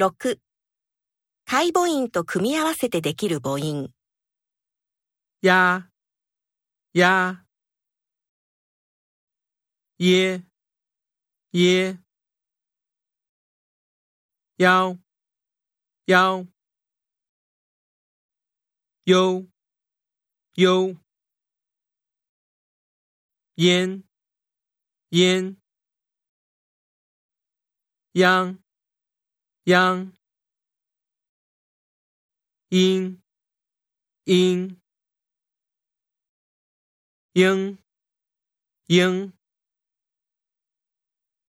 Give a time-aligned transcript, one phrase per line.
[0.00, 0.38] 6.
[1.44, 3.90] 解母音と組み合わせてできる母音。
[5.42, 5.90] 呀
[6.92, 7.44] 呀
[9.96, 10.44] 耶
[11.50, 11.98] 耶
[14.58, 14.96] 幺
[16.06, 16.46] 幺
[19.04, 19.48] 悠
[20.54, 20.96] 悠
[23.56, 24.04] 烟
[25.10, 25.56] 烟
[28.12, 28.62] 央
[29.68, 30.10] 央。
[32.70, 33.20] 英
[34.24, 34.80] 英
[37.34, 37.78] 英。
[38.86, 39.37] 英。